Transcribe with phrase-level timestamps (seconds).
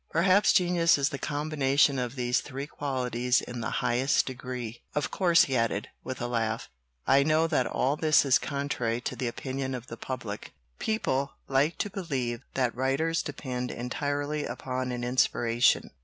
[0.09, 4.81] Perhaps genius is the combination of these three qualities in the highest degree.
[4.95, 6.69] "Of course," he added, with a laugh,
[7.05, 10.53] "I know that all this is contrary to the opinion of the public.
[10.79, 15.91] People like to believe that writers depend entirely upon an inspiration.